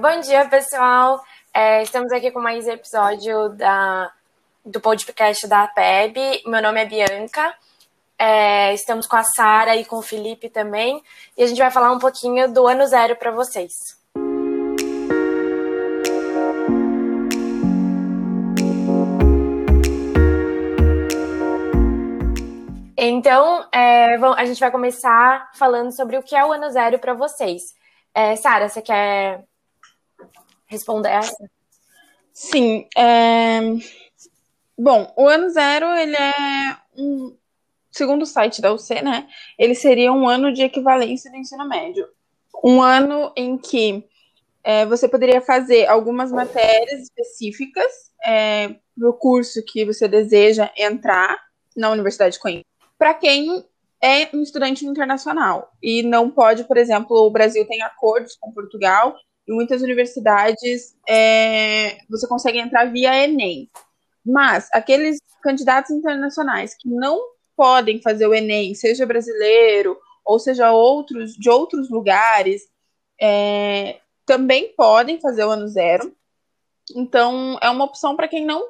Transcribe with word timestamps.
Bom 0.00 0.20
dia, 0.20 0.48
pessoal. 0.48 1.20
É, 1.52 1.82
estamos 1.82 2.12
aqui 2.12 2.30
com 2.30 2.40
mais 2.40 2.68
episódio 2.68 3.48
da, 3.48 4.08
do 4.64 4.80
podcast 4.80 5.44
da 5.48 5.66
PEB. 5.66 6.44
Meu 6.46 6.62
nome 6.62 6.80
é 6.80 6.86
Bianca. 6.86 7.52
É, 8.16 8.72
estamos 8.74 9.08
com 9.08 9.16
a 9.16 9.24
Sara 9.24 9.74
e 9.74 9.84
com 9.84 9.96
o 9.96 10.02
Felipe 10.02 10.48
também. 10.48 11.02
E 11.36 11.42
a 11.42 11.48
gente 11.48 11.58
vai 11.58 11.72
falar 11.72 11.90
um 11.90 11.98
pouquinho 11.98 12.48
do 12.52 12.68
ano 12.68 12.86
zero 12.86 13.16
para 13.16 13.32
vocês. 13.32 13.72
Então, 22.96 23.66
é, 23.74 24.14
a 24.14 24.44
gente 24.44 24.60
vai 24.60 24.70
começar 24.70 25.50
falando 25.54 25.90
sobre 25.90 26.16
o 26.16 26.22
que 26.22 26.36
é 26.36 26.44
o 26.44 26.52
ano 26.52 26.70
zero 26.70 27.00
para 27.00 27.14
vocês. 27.14 27.74
É, 28.14 28.36
Sara, 28.36 28.68
você 28.68 28.80
quer 28.80 29.44
responder 30.68 31.10
essa? 31.10 31.50
Sim. 32.32 32.86
É... 32.96 33.60
Bom, 34.78 35.12
o 35.16 35.26
ano 35.26 35.50
zero, 35.50 35.86
ele 35.86 36.16
é 36.16 36.76
um. 36.96 37.36
Segundo 37.90 38.22
o 38.22 38.26
site 38.26 38.60
da 38.60 38.72
UC, 38.72 39.02
né? 39.02 39.26
Ele 39.58 39.74
seria 39.74 40.12
um 40.12 40.28
ano 40.28 40.52
de 40.52 40.62
equivalência 40.62 41.30
do 41.30 41.36
ensino 41.36 41.68
médio. 41.68 42.06
Um 42.62 42.80
ano 42.80 43.32
em 43.34 43.58
que 43.58 44.04
é, 44.62 44.86
você 44.86 45.08
poderia 45.08 45.40
fazer 45.40 45.86
algumas 45.86 46.30
matérias 46.30 47.02
específicas 47.02 48.12
é, 48.24 48.68
para 48.96 49.08
o 49.08 49.14
curso 49.14 49.64
que 49.66 49.84
você 49.84 50.06
deseja 50.06 50.70
entrar 50.76 51.36
na 51.76 51.90
Universidade 51.90 52.34
de 52.34 52.40
Coimbra. 52.40 52.64
Para 52.96 53.14
quem 53.14 53.64
é 54.00 54.28
um 54.34 54.42
estudante 54.42 54.84
internacional 54.84 55.72
e 55.82 56.02
não 56.02 56.30
pode, 56.30 56.64
por 56.64 56.76
exemplo, 56.76 57.16
o 57.16 57.30
Brasil 57.30 57.66
tem 57.66 57.82
acordos 57.82 58.36
com 58.38 58.52
Portugal 58.52 59.16
em 59.48 59.54
muitas 59.54 59.80
universidades 59.82 60.94
é, 61.08 61.98
você 62.08 62.26
consegue 62.28 62.58
entrar 62.58 62.84
via 62.84 63.24
Enem. 63.24 63.70
Mas 64.24 64.68
aqueles 64.72 65.18
candidatos 65.42 65.90
internacionais 65.90 66.74
que 66.74 66.88
não 66.88 67.18
podem 67.56 68.00
fazer 68.02 68.26
o 68.26 68.34
Enem, 68.34 68.74
seja 68.74 69.06
brasileiro 69.06 69.98
ou 70.24 70.38
seja 70.38 70.70
outros 70.70 71.32
de 71.32 71.48
outros 71.48 71.88
lugares, 71.88 72.62
é, 73.18 73.98
também 74.26 74.74
podem 74.76 75.18
fazer 75.18 75.44
o 75.44 75.50
ano 75.50 75.66
zero. 75.66 76.14
Então 76.94 77.58
é 77.62 77.70
uma 77.70 77.84
opção 77.84 78.14
para 78.14 78.28
quem 78.28 78.44
não 78.44 78.62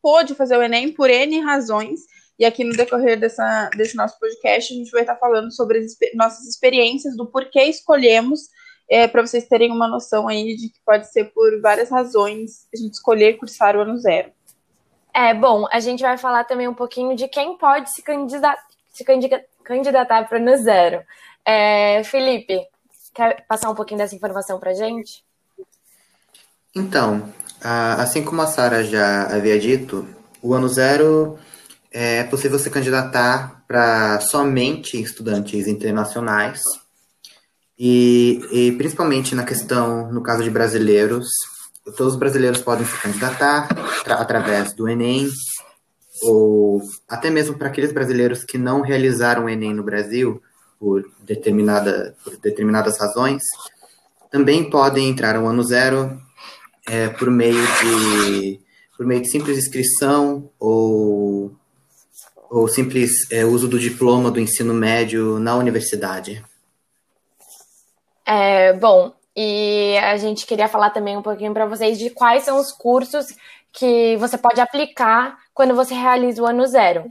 pôde 0.00 0.34
fazer 0.34 0.56
o 0.56 0.62
Enem 0.62 0.92
por 0.92 1.10
N 1.10 1.40
razões. 1.40 2.00
E 2.38 2.46
aqui 2.46 2.64
no 2.64 2.74
decorrer 2.74 3.20
dessa, 3.20 3.68
desse 3.76 3.94
nosso 3.94 4.18
podcast, 4.18 4.72
a 4.72 4.76
gente 4.76 4.90
vai 4.90 5.02
estar 5.02 5.16
falando 5.16 5.52
sobre 5.52 5.78
as 5.78 5.96
nossas 6.14 6.48
experiências, 6.48 7.14
do 7.16 7.26
porquê 7.26 7.64
escolhemos 7.64 8.48
é, 8.92 9.08
para 9.08 9.26
vocês 9.26 9.48
terem 9.48 9.72
uma 9.72 9.88
noção 9.88 10.28
aí 10.28 10.54
de 10.54 10.68
que 10.68 10.78
pode 10.84 11.10
ser 11.10 11.32
por 11.32 11.58
várias 11.62 11.88
razões 11.88 12.66
a 12.74 12.76
gente 12.76 12.92
escolher 12.92 13.38
cursar 13.38 13.74
o 13.74 13.80
ano 13.80 13.96
zero. 13.96 14.30
É, 15.14 15.32
bom, 15.32 15.66
a 15.72 15.80
gente 15.80 16.02
vai 16.02 16.18
falar 16.18 16.44
também 16.44 16.68
um 16.68 16.74
pouquinho 16.74 17.16
de 17.16 17.26
quem 17.26 17.56
pode 17.56 17.90
se, 17.90 18.02
candidata, 18.02 18.60
se 18.90 19.02
candidatar 19.64 20.28
para 20.28 20.38
o 20.38 20.42
ano 20.42 20.62
zero. 20.62 21.02
É, 21.42 22.04
Felipe, 22.04 22.60
quer 23.14 23.46
passar 23.46 23.70
um 23.70 23.74
pouquinho 23.74 23.96
dessa 23.96 24.14
informação 24.14 24.60
para 24.60 24.72
a 24.72 24.74
gente? 24.74 25.24
Então, 26.76 27.32
assim 27.98 28.22
como 28.22 28.42
a 28.42 28.46
Sara 28.46 28.84
já 28.84 29.22
havia 29.24 29.58
dito, 29.58 30.06
o 30.42 30.52
ano 30.52 30.68
zero 30.68 31.38
é 31.90 32.24
possível 32.24 32.58
se 32.58 32.68
candidatar 32.68 33.64
para 33.66 34.20
somente 34.20 35.00
estudantes 35.00 35.66
internacionais 35.66 36.60
e, 37.84 38.40
e, 38.52 38.72
principalmente 38.76 39.34
na 39.34 39.42
questão, 39.42 40.12
no 40.12 40.22
caso 40.22 40.44
de 40.44 40.50
brasileiros, 40.50 41.26
todos 41.96 42.12
os 42.12 42.18
brasileiros 42.18 42.60
podem 42.60 42.86
se 42.86 42.96
candidatar 42.96 43.68
através 44.06 44.72
do 44.72 44.88
Enem, 44.88 45.28
ou 46.22 46.80
até 47.08 47.28
mesmo 47.28 47.58
para 47.58 47.66
aqueles 47.66 47.90
brasileiros 47.90 48.44
que 48.44 48.56
não 48.56 48.82
realizaram 48.82 49.46
o 49.46 49.48
Enem 49.48 49.74
no 49.74 49.82
Brasil, 49.82 50.40
por, 50.78 51.02
determinada, 51.24 52.14
por 52.22 52.36
determinadas 52.36 53.00
razões, 53.00 53.42
também 54.30 54.70
podem 54.70 55.08
entrar 55.08 55.34
ao 55.34 55.48
ano 55.48 55.64
zero 55.64 56.22
é, 56.88 57.08
por 57.08 57.32
meio 57.32 57.66
de 57.82 58.60
por 58.96 59.04
meio 59.04 59.22
de 59.22 59.28
simples 59.28 59.58
inscrição 59.58 60.48
ou, 60.56 61.52
ou 62.48 62.68
simples 62.68 63.10
é, 63.32 63.44
uso 63.44 63.66
do 63.66 63.76
diploma 63.76 64.30
do 64.30 64.38
ensino 64.38 64.72
médio 64.72 65.40
na 65.40 65.56
universidade. 65.56 66.44
É, 68.24 68.72
bom, 68.74 69.12
e 69.36 69.96
a 70.02 70.16
gente 70.16 70.46
queria 70.46 70.68
falar 70.68 70.90
também 70.90 71.16
um 71.16 71.22
pouquinho 71.22 71.52
para 71.52 71.66
vocês 71.66 71.98
de 71.98 72.10
quais 72.10 72.44
são 72.44 72.58
os 72.58 72.70
cursos 72.72 73.26
que 73.72 74.16
você 74.18 74.36
pode 74.36 74.60
aplicar 74.60 75.38
quando 75.54 75.74
você 75.74 75.94
realiza 75.94 76.42
o 76.42 76.46
ano 76.46 76.66
zero. 76.66 77.04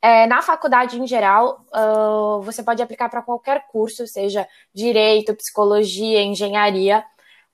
É, 0.00 0.26
na 0.26 0.40
faculdade 0.40 0.98
em 0.98 1.06
geral, 1.06 1.64
uh, 1.74 2.40
você 2.42 2.62
pode 2.62 2.82
aplicar 2.82 3.10
para 3.10 3.22
qualquer 3.22 3.66
curso, 3.68 4.06
seja 4.06 4.48
direito, 4.74 5.34
psicologia, 5.34 6.22
engenharia, 6.22 7.04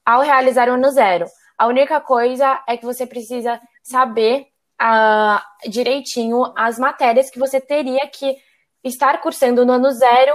ao 0.05 0.21
realizar 0.21 0.69
o 0.69 0.75
ano 0.75 0.91
zero. 0.91 1.27
A 1.59 1.67
única 1.67 2.01
coisa 2.01 2.63
é 2.69 2.77
que 2.77 2.85
você 2.85 3.07
precisa 3.07 3.61
saber 3.83 4.47
uh, 4.81 5.69
direitinho 5.69 6.53
as 6.57 6.79
matérias 6.79 7.31
que 7.31 7.39
você 7.39 7.61
teria 7.61 8.07
que 8.09 8.37
estar 8.85 9.21
cursando 9.21 9.67
no 9.67 9.73
ano 9.73 9.91
zero 9.91 10.33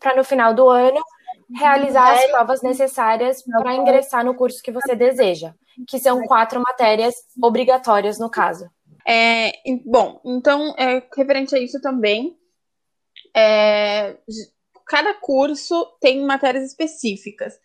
para 0.00 0.16
no 0.16 0.24
final 0.24 0.54
do 0.54 0.68
ano 0.68 1.00
realizar 1.52 2.12
as 2.12 2.26
provas 2.30 2.62
necessárias 2.62 3.42
para 3.42 3.74
ingressar 3.74 4.24
no 4.24 4.34
curso 4.34 4.62
que 4.62 4.72
você 4.72 4.94
deseja, 4.94 5.54
que 5.88 5.98
são 5.98 6.22
quatro 6.22 6.60
matérias 6.60 7.14
obrigatórias 7.42 8.18
no 8.18 8.30
caso. 8.30 8.68
É, 9.06 9.52
bom, 9.84 10.20
então, 10.24 10.74
é, 10.78 11.02
referente 11.16 11.54
a 11.54 11.58
isso 11.58 11.80
também, 11.80 12.36
é, 13.36 14.16
cada 14.86 15.14
curso 15.14 15.86
tem 16.00 16.24
matérias 16.24 16.64
específicas. 16.64 17.58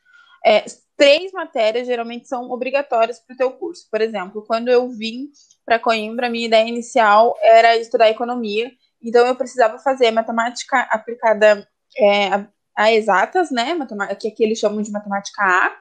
É, 0.46 0.66
três 0.98 1.32
matérias 1.32 1.88
geralmente 1.88 2.28
são 2.28 2.50
obrigatórias 2.52 3.20
para 3.20 3.34
o 3.34 3.38
teu 3.38 3.52
curso. 3.52 3.88
Por 3.90 4.02
exemplo, 4.02 4.44
quando 4.46 4.70
eu 4.70 4.90
vim 4.90 5.30
para 5.66 5.80
Coimbra, 5.80 6.28
a 6.28 6.30
minha 6.30 6.48
ideia 6.48 6.68
inicial 6.68 7.38
era 7.42 7.78
estudar 7.78 8.10
economia, 8.10 8.72
então 9.02 9.26
eu 9.26 9.36
precisava 9.36 9.80
fazer 9.80 10.12
matemática 10.12 10.82
aplicada 10.92 11.68
é, 11.98 12.46
a 12.80 12.94
exatas, 12.94 13.52
né? 13.52 13.78
Que 14.18 14.30
aqui 14.30 14.42
eles 14.42 14.58
chamam 14.58 14.82
de 14.82 14.90
matemática 14.90 15.44
A. 15.44 15.76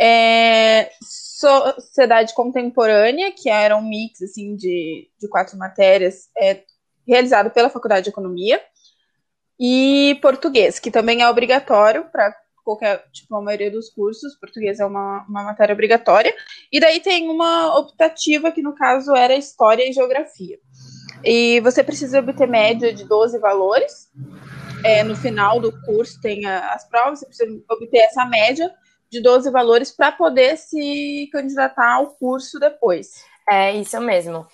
É, 0.00 0.90
sociedade 1.02 2.34
contemporânea, 2.34 3.32
que 3.32 3.50
era 3.50 3.76
um 3.76 3.86
mix 3.86 4.22
assim, 4.22 4.56
de, 4.56 5.10
de 5.20 5.28
quatro 5.28 5.58
matérias, 5.58 6.28
é, 6.38 6.62
realizado 7.06 7.50
pela 7.50 7.68
Faculdade 7.68 8.04
de 8.04 8.10
Economia. 8.10 8.60
E 9.60 10.18
português, 10.22 10.78
que 10.78 10.90
também 10.90 11.22
é 11.22 11.28
obrigatório 11.28 12.06
para 12.10 12.34
qualquer, 12.64 13.04
tipo, 13.12 13.36
a 13.36 13.42
maioria 13.42 13.70
dos 13.70 13.90
cursos, 13.90 14.34
português 14.36 14.80
é 14.80 14.86
uma, 14.86 15.24
uma 15.28 15.44
matéria 15.44 15.74
obrigatória. 15.74 16.34
E 16.72 16.80
daí 16.80 17.00
tem 17.00 17.28
uma 17.28 17.78
optativa, 17.78 18.50
que 18.50 18.62
no 18.62 18.74
caso 18.74 19.14
era 19.14 19.36
História 19.36 19.88
e 19.88 19.92
Geografia. 19.92 20.58
E 21.22 21.60
você 21.60 21.84
precisa 21.84 22.20
obter 22.20 22.48
média 22.48 22.92
de 22.92 23.04
12 23.04 23.38
valores, 23.38 24.10
é, 24.84 25.02
no 25.02 25.16
final 25.16 25.60
do 25.60 25.72
curso 25.82 26.20
tem 26.20 26.46
a, 26.46 26.72
as 26.72 26.88
provas, 26.88 27.20
você 27.20 27.26
precisa 27.26 27.62
obter 27.70 27.98
essa 27.98 28.24
média 28.24 28.72
de 29.10 29.20
12 29.22 29.50
valores 29.50 29.90
para 29.90 30.12
poder 30.12 30.56
se 30.56 31.28
candidatar 31.32 31.94
ao 31.94 32.08
curso 32.08 32.58
depois. 32.58 33.08
É 33.48 33.72
isso 33.72 34.00
mesmo. 34.00 34.46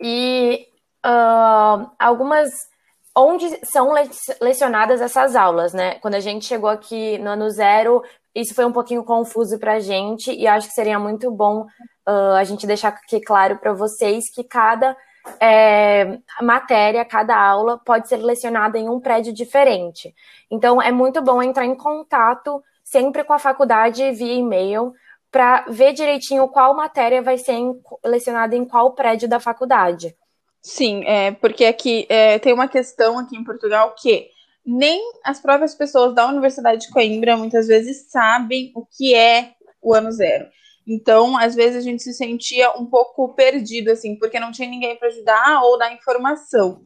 E 0.00 0.66
uh, 1.06 1.90
algumas. 1.98 2.68
Onde 3.12 3.44
são 3.66 3.92
lecionadas 4.40 5.00
essas 5.00 5.34
aulas, 5.34 5.74
né? 5.74 5.96
Quando 5.96 6.14
a 6.14 6.20
gente 6.20 6.44
chegou 6.44 6.70
aqui 6.70 7.18
no 7.18 7.30
ano 7.30 7.50
zero, 7.50 8.04
isso 8.32 8.54
foi 8.54 8.64
um 8.64 8.72
pouquinho 8.72 9.02
confuso 9.04 9.58
para 9.58 9.74
a 9.74 9.80
gente, 9.80 10.32
e 10.32 10.46
acho 10.46 10.68
que 10.68 10.74
seria 10.74 10.96
muito 10.96 11.28
bom 11.28 11.66
uh, 12.08 12.34
a 12.38 12.44
gente 12.44 12.68
deixar 12.68 12.88
aqui 12.88 13.20
claro 13.20 13.58
para 13.58 13.72
vocês 13.72 14.32
que 14.32 14.44
cada 14.44 14.96
é, 15.40 16.18
matéria, 16.40 17.04
cada 17.04 17.36
aula 17.36 17.78
pode 17.78 18.08
ser 18.08 18.16
lecionada 18.16 18.78
em 18.78 18.88
um 18.88 19.00
prédio 19.00 19.32
diferente. 19.32 20.14
Então, 20.50 20.80
é 20.80 20.90
muito 20.90 21.20
bom 21.22 21.42
entrar 21.42 21.64
em 21.64 21.74
contato 21.74 22.62
sempre 22.82 23.22
com 23.24 23.32
a 23.32 23.38
faculdade 23.38 24.10
via 24.12 24.34
e-mail 24.34 24.92
para 25.30 25.64
ver 25.68 25.92
direitinho 25.92 26.48
qual 26.48 26.74
matéria 26.74 27.22
vai 27.22 27.38
ser 27.38 27.56
lecionada 28.04 28.56
em 28.56 28.64
qual 28.64 28.94
prédio 28.94 29.28
da 29.28 29.38
faculdade. 29.38 30.16
Sim, 30.60 31.04
é, 31.06 31.30
porque 31.32 31.64
aqui 31.64 32.06
é, 32.08 32.38
tem 32.38 32.52
uma 32.52 32.68
questão 32.68 33.18
aqui 33.18 33.36
em 33.36 33.44
Portugal 33.44 33.94
que 33.96 34.28
nem 34.64 35.00
as 35.24 35.40
próprias 35.40 35.74
pessoas 35.74 36.14
da 36.14 36.26
Universidade 36.26 36.82
de 36.82 36.90
Coimbra 36.90 37.36
muitas 37.36 37.66
vezes 37.66 38.10
sabem 38.10 38.72
o 38.74 38.84
que 38.84 39.14
é 39.14 39.52
o 39.80 39.94
ano 39.94 40.12
zero. 40.12 40.46
Então, 40.86 41.36
às 41.36 41.54
vezes 41.54 41.76
a 41.76 41.80
gente 41.80 42.02
se 42.02 42.12
sentia 42.12 42.72
um 42.72 42.86
pouco 42.86 43.34
perdido, 43.34 43.90
assim, 43.90 44.16
porque 44.16 44.40
não 44.40 44.50
tinha 44.50 44.68
ninguém 44.68 44.96
para 44.96 45.08
ajudar 45.08 45.62
ou 45.62 45.78
dar 45.78 45.92
informação. 45.92 46.82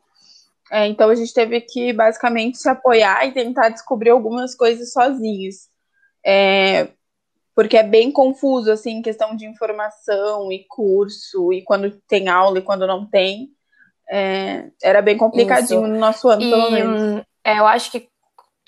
É, 0.70 0.86
então, 0.86 1.08
a 1.10 1.14
gente 1.14 1.32
teve 1.32 1.60
que 1.60 1.92
basicamente 1.92 2.58
se 2.58 2.68
apoiar 2.68 3.26
e 3.26 3.32
tentar 3.32 3.68
descobrir 3.68 4.10
algumas 4.10 4.54
coisas 4.54 4.92
sozinhos. 4.92 5.68
É, 6.24 6.88
porque 7.54 7.76
é 7.76 7.82
bem 7.82 8.10
confuso, 8.10 8.70
assim, 8.70 9.00
questão 9.00 9.36
de 9.36 9.46
informação 9.46 10.50
e 10.50 10.64
curso, 10.68 11.52
e 11.52 11.62
quando 11.62 11.98
tem 12.08 12.28
aula 12.28 12.58
e 12.58 12.62
quando 12.62 12.86
não 12.86 13.06
tem. 13.06 13.50
É, 14.10 14.70
era 14.82 15.00
bem 15.00 15.16
complicadinho 15.16 15.82
Isso. 15.82 15.92
no 15.92 15.98
nosso 15.98 16.28
ano, 16.28 16.42
e, 16.42 16.50
pelo 16.50 16.70
menos. 16.70 17.24
É, 17.44 17.58
eu 17.58 17.66
acho 17.66 17.90
que 17.90 18.08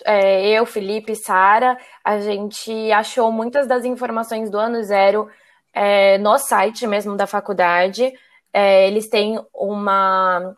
é, 0.05 0.49
eu, 0.49 0.67
Felipe 0.67 1.15
Sara, 1.15 1.79
a 2.05 2.19
gente 2.21 2.93
achou 2.93 3.33
muitas 3.33 3.67
das 3.67 3.85
informações 3.85 4.51
do 4.51 4.59
ano 4.59 4.83
zero 4.83 5.29
é, 5.73 6.19
no 6.19 6.39
site 6.39 6.87
mesmo 6.87 7.17
da 7.17 7.27
faculdade. 7.27 8.13
É, 8.53 8.87
eles 8.89 9.09
têm 9.09 9.41
uma, 9.53 10.57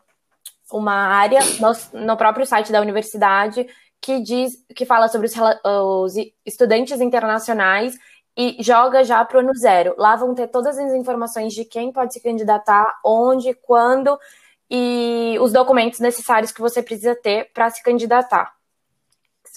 uma 0.71 0.93
área 0.93 1.39
no, 1.59 2.05
no, 2.05 2.17
próprio 2.17 2.45
site 2.45 2.71
da 2.71 2.81
universidade 2.81 3.67
que 4.01 4.21
diz 4.21 4.53
que 4.75 4.85
fala 4.85 5.07
sobre 5.07 5.27
os, 5.27 5.33
os 5.63 6.13
estudantes 6.45 7.01
internacionais 7.01 7.95
e 8.37 8.55
joga 8.61 9.03
já 9.03 9.23
para 9.25 9.37
o 9.37 9.39
ano 9.41 9.53
zero. 9.53 9.95
Lá 9.97 10.15
vão 10.15 10.33
ter 10.33 10.47
todas 10.47 10.77
as 10.77 10.93
informações 10.93 11.53
de 11.53 11.65
quem 11.65 11.91
pode 11.91 12.13
se 12.13 12.23
candidatar, 12.23 12.99
onde, 13.03 13.53
quando 13.53 14.17
e 14.71 15.35
os 15.41 15.51
documentos 15.51 15.99
necessários 15.99 16.51
que 16.51 16.61
você 16.61 16.81
precisa 16.81 17.15
ter 17.15 17.51
para 17.53 17.69
se 17.69 17.81
candidatar. 17.81 18.58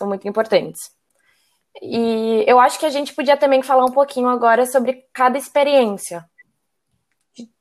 São 0.02 0.08
muito 0.08 0.26
importantes. 0.26 0.90
E 1.80 2.42
eu 2.44 2.58
acho 2.58 2.76
que 2.76 2.84
a 2.84 2.90
gente 2.90 3.14
podia 3.14 3.36
também 3.36 3.62
falar 3.62 3.84
um 3.84 3.92
pouquinho 3.92 4.26
agora 4.26 4.66
sobre 4.66 5.04
cada 5.14 5.38
experiência. 5.38 6.24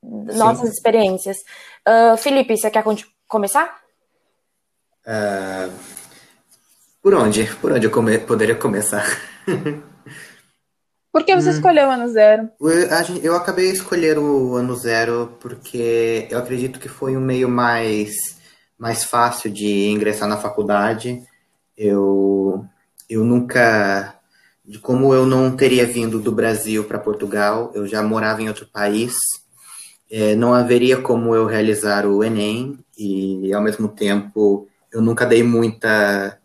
Nossas 0.02 0.70
Sim. 0.70 0.74
experiências. 0.74 1.36
Uh, 1.88 2.16
Felipe, 2.16 2.56
você 2.56 2.68
quer 2.68 2.82
começar? 3.28 3.80
Uh, 5.06 5.72
por 7.00 7.14
onde? 7.14 7.44
Por 7.60 7.70
onde 7.70 7.86
eu 7.86 7.92
come 7.92 8.18
poderia 8.18 8.56
começar? 8.56 9.06
Por 11.12 11.24
que 11.24 11.36
você 11.36 11.50
hum. 11.50 11.52
escolheu 11.52 11.86
o 11.86 11.92
ano 11.92 12.08
zero? 12.08 12.50
Eu 13.22 13.36
acabei 13.36 13.70
escolhendo 13.70 14.20
o 14.20 14.56
ano 14.56 14.74
zero 14.74 15.36
porque 15.38 16.26
eu 16.28 16.40
acredito 16.40 16.80
que 16.80 16.88
foi 16.88 17.16
um 17.16 17.20
meio 17.20 17.48
mais, 17.48 18.16
mais 18.76 19.04
fácil 19.04 19.48
de 19.48 19.90
ingressar 19.90 20.28
na 20.28 20.38
faculdade. 20.38 21.22
Eu, 21.76 22.64
eu 23.08 23.24
nunca. 23.24 24.18
Como 24.80 25.12
eu 25.12 25.26
não 25.26 25.56
teria 25.56 25.86
vindo 25.86 26.20
do 26.20 26.30
Brasil 26.30 26.84
para 26.84 26.98
Portugal, 26.98 27.72
eu 27.74 27.86
já 27.86 28.02
morava 28.02 28.40
em 28.40 28.48
outro 28.48 28.66
país, 28.66 29.14
é, 30.10 30.34
não 30.36 30.54
haveria 30.54 31.00
como 31.00 31.34
eu 31.34 31.46
realizar 31.46 32.06
o 32.06 32.22
Enem 32.22 32.78
e, 32.96 33.52
ao 33.52 33.60
mesmo 33.60 33.88
tempo, 33.88 34.68
eu 34.92 35.02
nunca 35.02 35.26
dei 35.26 35.42
muita. 35.42 36.38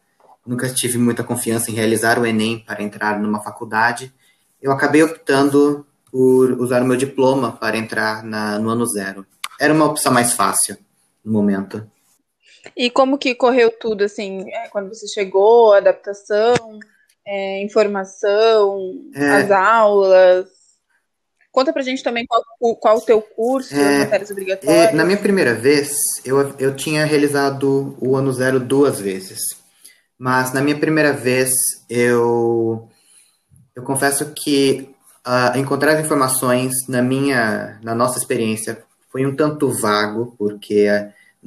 Nunca 0.46 0.70
tive 0.70 0.98
muita 0.98 1.24
confiança 1.24 1.70
em 1.70 1.74
realizar 1.74 2.18
o 2.18 2.26
Enem 2.26 2.60
para 2.60 2.82
entrar 2.82 3.20
numa 3.20 3.42
faculdade 3.42 4.14
eu 4.62 4.72
acabei 4.72 5.04
optando 5.04 5.86
por 6.12 6.52
usar 6.60 6.82
o 6.82 6.86
meu 6.86 6.98
diploma 6.98 7.52
para 7.52 7.78
entrar 7.78 8.24
na, 8.24 8.58
no 8.58 8.70
ano 8.70 8.86
zero. 8.86 9.26
Era 9.60 9.74
uma 9.74 9.86
opção 9.86 10.12
mais 10.12 10.34
fácil 10.34 10.78
no 11.24 11.32
momento. 11.32 11.90
E 12.76 12.90
como 12.90 13.18
que 13.18 13.36
correu 13.36 13.72
tudo, 13.72 14.04
assim, 14.04 14.50
é, 14.52 14.68
quando 14.70 14.90
você 14.90 15.08
chegou, 15.08 15.74
adaptação, 15.74 16.56
é, 17.26 17.64
informação, 17.64 18.94
é, 19.14 19.30
as 19.30 19.52
aulas? 19.52 20.48
Conta 21.52 21.74
pra 21.74 21.82
gente 21.82 22.04
também 22.04 22.26
qual, 22.28 22.76
qual 22.76 22.98
o 22.98 23.02
teu 23.02 23.22
curso, 23.22 23.74
é, 23.74 24.00
matérias 24.00 24.30
obrigatórias. 24.30 24.90
É, 24.90 24.92
na 24.94 25.04
minha 25.04 25.18
primeira 25.18 25.54
vez, 25.54 25.92
eu, 26.24 26.54
eu 26.60 26.76
tinha 26.76 27.06
realizado 27.06 27.98
o 28.00 28.16
ano 28.16 28.32
zero 28.32 28.60
duas 28.60 29.00
vezes. 29.00 29.40
Mas 30.20 30.52
na 30.52 30.62
minha 30.62 30.78
primeira 30.78 31.14
vez, 31.14 31.52
eu 31.90 32.90
eu 33.76 33.84
confesso 33.84 34.34
que 34.34 34.90
uh, 35.26 35.56
encontrar 35.56 35.94
as 35.94 36.04
informações 36.04 36.74
na 36.88 37.00
minha, 37.00 37.80
na 37.84 37.94
nossa 37.94 38.18
experiência, 38.18 38.84
foi 39.12 39.24
um 39.24 39.36
tanto 39.36 39.70
vago, 39.70 40.36
porque 40.36 40.88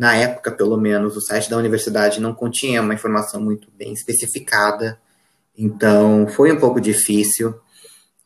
na 0.00 0.16
época, 0.16 0.50
pelo 0.50 0.78
menos, 0.78 1.14
o 1.14 1.20
site 1.20 1.50
da 1.50 1.58
universidade 1.58 2.22
não 2.22 2.32
continha 2.32 2.80
uma 2.80 2.94
informação 2.94 3.38
muito 3.38 3.68
bem 3.76 3.92
especificada. 3.92 4.98
Então, 5.54 6.26
foi 6.26 6.50
um 6.50 6.58
pouco 6.58 6.80
difícil 6.80 7.54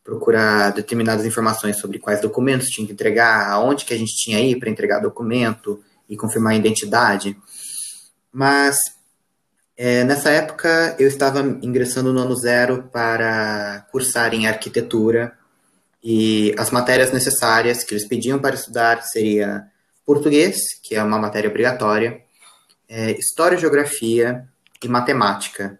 procurar 0.05 0.71
determinadas 0.71 1.27
informações 1.27 1.77
sobre 1.81 1.99
quais 1.99 2.21
documentos 2.21 2.69
tinha 2.69 2.87
que 2.87 2.93
entregar, 2.93 3.51
aonde 3.51 3.85
que 3.85 3.93
a 3.93 3.99
gente 3.99 4.15
tinha 4.15 4.39
ir 4.39 4.57
para 4.61 4.71
entregar 4.71 5.01
documento 5.01 5.83
e 6.09 6.17
confirmar 6.17 6.53
a 6.53 6.57
identidade. 6.57 7.37
Mas 8.33 8.77
é, 9.77 10.05
nessa 10.05 10.31
época, 10.31 10.95
eu 10.97 11.09
estava 11.09 11.41
ingressando 11.61 12.13
no 12.13 12.21
ano 12.21 12.37
zero 12.37 12.85
para 12.93 13.85
cursar 13.91 14.33
em 14.33 14.47
arquitetura 14.47 15.37
e 16.01 16.55
as 16.57 16.71
matérias 16.71 17.11
necessárias 17.11 17.83
que 17.83 17.95
eles 17.95 18.07
pediam 18.07 18.39
para 18.39 18.55
estudar 18.55 19.03
seria 19.03 19.74
português, 20.05 20.57
que 20.83 20.95
é 20.95 21.03
uma 21.03 21.19
matéria 21.19 21.51
obrigatória, 21.51 22.23
é, 22.89 23.13
história 23.13 23.57
e 23.57 23.61
geografia 23.61 24.47
e 24.83 24.89
matemática. 24.89 25.79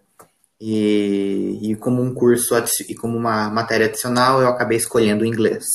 E, 0.59 1.59
e 1.61 1.75
como 1.75 2.01
um 2.01 2.13
curso 2.13 2.55
e 2.87 2.95
como 2.95 3.17
uma 3.17 3.49
matéria 3.49 3.87
adicional, 3.87 4.41
eu 4.41 4.47
acabei 4.47 4.77
escolhendo 4.77 5.25
inglês. 5.25 5.65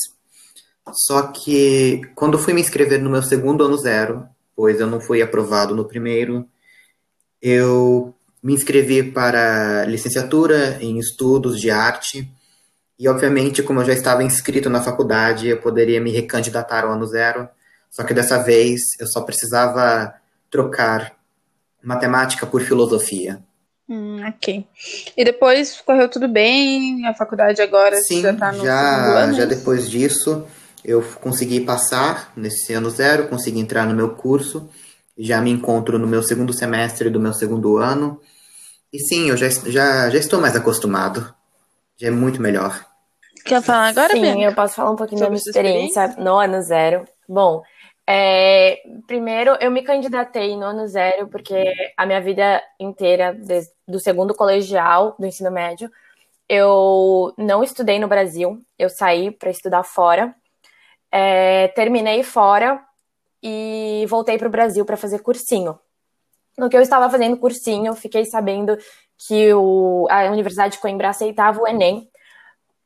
Só 0.91 1.23
que 1.27 2.01
quando 2.15 2.39
fui 2.39 2.53
me 2.53 2.61
inscrever 2.61 3.01
no 3.01 3.09
meu 3.09 3.21
segundo 3.21 3.63
ano 3.63 3.77
zero, 3.77 4.27
pois 4.55 4.79
eu 4.79 4.87
não 4.87 4.99
fui 4.99 5.21
aprovado 5.21 5.75
no 5.75 5.85
primeiro, 5.85 6.47
eu 7.41 8.13
me 8.43 8.53
inscrevi 8.53 9.03
para 9.03 9.85
licenciatura 9.85 10.77
em 10.81 10.97
estudos 10.97 11.59
de 11.59 11.69
arte 11.69 12.29
e, 13.01 13.07
obviamente, 13.07 13.63
como 13.63 13.81
eu 13.81 13.85
já 13.85 13.93
estava 13.93 14.23
inscrito 14.23 14.69
na 14.69 14.83
faculdade, 14.83 15.47
eu 15.47 15.59
poderia 15.59 15.99
me 15.99 16.11
recandidatar 16.11 16.83
ao 16.83 16.91
ano 16.91 17.07
zero. 17.07 17.49
Só 17.91 18.03
que 18.03 18.13
dessa 18.13 18.41
vez 18.41 18.81
eu 18.99 19.05
só 19.05 19.21
precisava 19.21 20.15
trocar 20.49 21.13
matemática 21.83 22.47
por 22.47 22.61
filosofia. 22.61 23.39
Hum, 23.87 24.25
ok. 24.27 24.65
E 25.15 25.23
depois 25.23 25.79
correu 25.81 26.09
tudo 26.09 26.27
bem? 26.27 27.05
A 27.05 27.13
faculdade 27.13 27.61
agora 27.61 27.97
Sim, 27.97 28.21
já 28.21 28.31
está 28.31 28.51
no 28.51 28.63
já, 28.63 29.19
ano? 29.19 29.33
já 29.33 29.45
depois 29.45 29.89
disso 29.89 30.47
eu 30.83 31.03
consegui 31.21 31.59
passar 31.59 32.31
nesse 32.35 32.73
ano 32.73 32.89
zero, 32.89 33.27
consegui 33.27 33.59
entrar 33.59 33.85
no 33.85 33.93
meu 33.93 34.15
curso 34.15 34.67
já 35.17 35.41
me 35.41 35.51
encontro 35.51 35.99
no 35.99 36.07
meu 36.07 36.23
segundo 36.23 36.53
semestre 36.53 37.09
do 37.09 37.19
meu 37.19 37.33
segundo 37.33 37.77
ano. 37.77 38.19
E 38.91 38.99
sim, 38.99 39.29
eu 39.29 39.37
já, 39.37 39.47
já, 39.49 40.09
já 40.09 40.17
estou 40.17 40.41
mais 40.41 40.55
acostumado. 40.55 41.33
Já 41.97 42.07
é 42.07 42.11
muito 42.11 42.41
melhor. 42.41 42.85
Quer 43.45 43.61
falar 43.61 43.87
agora, 43.89 44.13
Sim, 44.13 44.21
Bianca? 44.21 44.41
eu 44.41 44.55
posso 44.55 44.75
falar 44.75 44.91
um 44.91 44.95
pouquinho 44.95 45.19
Sobre 45.19 45.37
da 45.37 45.41
minha 45.41 45.49
experiência, 45.49 46.01
experiência 46.05 46.23
no 46.23 46.37
ano 46.37 46.61
zero. 46.61 47.05
Bom, 47.27 47.61
é, 48.13 48.83
primeiro 49.07 49.55
eu 49.61 49.71
me 49.71 49.81
candidatei 49.83 50.57
no 50.57 50.65
ano 50.65 50.85
zero 50.85 51.29
porque 51.29 51.73
a 51.95 52.05
minha 52.05 52.19
vida 52.19 52.61
inteira, 52.77 53.33
desde, 53.33 53.71
do 53.87 54.01
segundo 54.01 54.35
colegial, 54.35 55.15
do 55.17 55.25
ensino 55.25 55.49
médio, 55.49 55.89
eu 56.49 57.33
não 57.37 57.63
estudei 57.63 57.99
no 57.99 58.09
Brasil, 58.09 58.59
eu 58.77 58.89
saí 58.89 59.31
para 59.31 59.49
estudar 59.49 59.83
fora. 59.83 60.35
É, 61.09 61.69
terminei 61.69 62.21
fora 62.21 62.83
e 63.41 64.05
voltei 64.09 64.37
para 64.37 64.49
o 64.49 64.51
Brasil 64.51 64.83
para 64.83 64.97
fazer 64.97 65.19
cursinho. 65.19 65.79
No 66.57 66.69
que 66.69 66.75
eu 66.75 66.81
estava 66.81 67.09
fazendo 67.09 67.37
cursinho, 67.37 67.95
fiquei 67.95 68.25
sabendo 68.25 68.77
que 69.25 69.53
o, 69.53 70.05
a 70.09 70.25
Universidade 70.25 70.73
de 70.73 70.81
Coimbra 70.81 71.09
aceitava 71.09 71.61
o 71.61 71.67
Enem, 71.67 72.10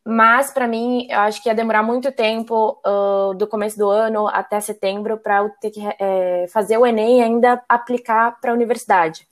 mas 0.06 0.52
para 0.52 0.68
mim 0.68 1.08
eu 1.10 1.20
acho 1.22 1.42
que 1.42 1.50
ia 1.50 1.56
demorar 1.56 1.84
muito 1.84 2.12
tempo 2.12 2.80
uh, 2.86 3.34
do 3.34 3.48
começo 3.48 3.78
do 3.78 3.90
ano 3.90 4.28
até 4.28 4.60
setembro 4.60 5.18
para 5.18 5.40
eu 5.40 5.50
ter 5.60 5.72
que 5.72 5.82
é, 6.00 6.46
fazer 6.50 6.78
o 6.78 6.86
Enem 6.86 7.20
e 7.20 7.24
ainda 7.24 7.64
aplicar 7.68 8.40
para 8.40 8.52
a 8.52 8.54
universidade. 8.54 9.28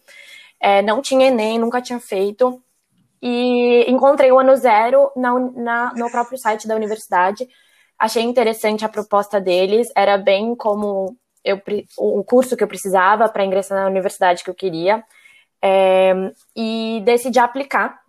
É, 0.59 0.81
não 0.81 1.01
tinha 1.01 1.27
Enem, 1.27 1.59
nunca 1.59 1.81
tinha 1.81 1.99
feito 1.99 2.61
e 3.21 3.85
encontrei 3.87 4.31
o 4.31 4.39
ano 4.39 4.55
zero 4.55 5.11
na, 5.15 5.39
na, 5.39 5.93
no 5.95 6.09
próprio 6.09 6.37
site 6.37 6.67
da 6.67 6.75
universidade 6.75 7.47
Achei 8.03 8.23
interessante 8.23 8.83
a 8.83 8.89
proposta 8.89 9.39
deles, 9.39 9.89
era 9.95 10.17
bem 10.17 10.55
como 10.57 11.15
eu, 11.41 11.61
o 11.97 12.21
curso 12.21 12.57
que 12.57 12.61
eu 12.61 12.67
precisava 12.67 13.29
para 13.29 13.45
ingressar 13.45 13.79
na 13.79 13.87
universidade 13.87 14.43
que 14.43 14.49
eu 14.49 14.53
queria. 14.53 15.01
É, 15.63 16.13
e 16.53 17.01
decidi 17.05 17.39
aplicar 17.39 18.01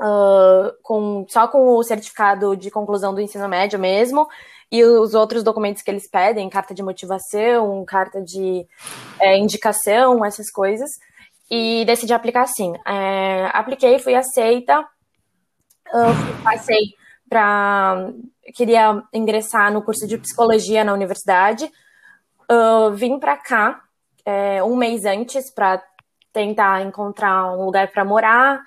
uh, 0.00 0.72
com, 0.82 1.26
só 1.28 1.48
com 1.48 1.76
o 1.76 1.82
certificado 1.82 2.56
de 2.56 2.70
conclusão 2.70 3.14
do 3.14 3.20
ensino 3.20 3.48
médio 3.48 3.78
mesmo 3.78 4.28
e 4.70 4.84
os 4.84 5.14
outros 5.14 5.42
documentos 5.42 5.82
que 5.82 5.90
eles 5.90 6.08
pedem, 6.08 6.48
carta 6.50 6.74
de 6.74 6.82
motivação, 6.82 7.84
carta 7.86 8.20
de 8.20 8.66
é, 9.18 9.38
indicação, 9.38 10.24
essas 10.24 10.50
coisas. 10.50 10.90
E 11.50 11.84
decidi 11.86 12.12
aplicar 12.12 12.46
sim. 12.46 12.74
É, 12.86 13.48
apliquei, 13.54 13.98
fui 13.98 14.14
aceita, 14.14 14.80
uh, 14.80 16.42
passei 16.44 16.94
para 17.28 18.10
queria 18.54 19.02
ingressar 19.12 19.72
no 19.72 19.82
curso 19.82 20.06
de 20.06 20.18
psicologia 20.18 20.84
na 20.84 20.92
universidade. 20.92 21.70
Uh, 22.50 22.90
vim 22.92 23.18
para 23.18 23.36
cá 23.36 23.82
é, 24.24 24.62
um 24.62 24.76
mês 24.76 25.04
antes 25.06 25.50
para 25.50 25.82
tentar 26.32 26.82
encontrar 26.82 27.52
um 27.56 27.64
lugar 27.64 27.88
para 27.88 28.04
morar. 28.04 28.60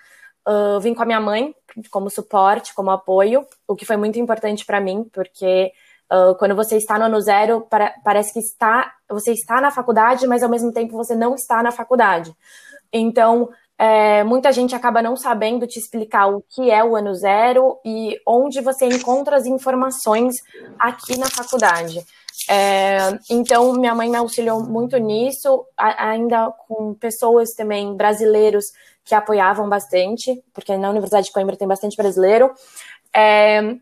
Uh, 0.48 0.79
vim 0.79 0.93
com 0.93 1.03
a 1.03 1.05
minha 1.05 1.19
mãe 1.19 1.55
como 1.89 2.10
suporte, 2.10 2.74
como 2.74 2.91
apoio, 2.91 3.45
o 3.67 3.75
que 3.75 3.86
foi 3.86 3.98
muito 3.98 4.19
importante 4.19 4.65
para 4.65 4.81
mim, 4.81 5.05
porque 5.12 5.71
uh, 6.12 6.36
quando 6.36 6.55
você 6.55 6.77
está 6.77 6.98
no 7.00 7.05
ano 7.05 7.21
zero, 7.21 7.62
para, 7.62 7.93
parece 8.03 8.33
que 8.33 8.39
está, 8.39 8.93
você 9.10 9.31
está 9.31 9.62
na 9.62 9.71
faculdade, 9.71 10.27
mas 10.27 10.43
ao 10.43 10.50
mesmo 10.50 10.71
tempo 10.71 10.98
você 10.98 11.15
não 11.15 11.36
está 11.36 11.63
na 11.63 11.71
faculdade. 11.71 12.36
Então, 12.91 13.50
é, 13.77 14.24
muita 14.24 14.51
gente 14.51 14.75
acaba 14.75 15.01
não 15.01 15.15
sabendo 15.15 15.65
te 15.65 15.79
explicar 15.79 16.27
o 16.27 16.43
que 16.50 16.69
é 16.69 16.83
o 16.83 16.95
ano 16.95 17.15
zero 17.15 17.79
e 17.83 18.15
onde 18.27 18.62
você 18.62 18.86
encontra 18.86 19.36
as 19.36 19.48
informações 19.48 20.36
aqui 20.77 21.17
na 21.17 21.27
faculdade. 21.27 22.05
É, 22.53 23.17
então, 23.29 23.72
minha 23.72 23.96
mãe 23.96 24.10
me 24.10 24.17
auxiliou 24.17 24.62
muito 24.62 24.98
nisso, 24.98 25.65
ainda 25.77 26.51
com 26.67 26.93
pessoas 26.93 27.53
também 27.53 27.96
brasileiros 27.96 28.65
que 29.05 29.15
apoiavam 29.15 29.70
bastante, 29.70 30.43
porque 30.53 30.75
na 30.75 30.89
Universidade 30.89 31.27
de 31.27 31.31
Coimbra 31.31 31.55
tem 31.55 31.65
bastante 31.65 31.96
brasileiro. 31.96 32.51
É, 33.15 33.77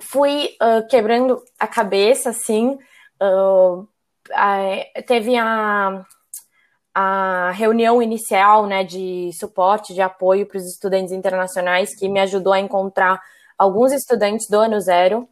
fui 0.00 0.50
uh, 0.60 0.84
quebrando 0.88 1.40
a 1.60 1.68
cabeça, 1.68 2.30
assim. 2.30 2.76
Uh, 3.22 3.86
teve 5.06 5.36
a, 5.36 6.04
a 6.92 7.52
reunião 7.52 8.02
inicial 8.02 8.66
né, 8.66 8.82
de 8.82 9.30
suporte, 9.32 9.94
de 9.94 10.02
apoio 10.02 10.44
para 10.44 10.58
os 10.58 10.66
estudantes 10.66 11.12
internacionais, 11.12 11.94
que 11.94 12.08
me 12.08 12.18
ajudou 12.18 12.52
a 12.52 12.58
encontrar 12.58 13.22
alguns 13.56 13.92
estudantes 13.92 14.48
do 14.48 14.58
ano 14.58 14.80
zero, 14.80 15.28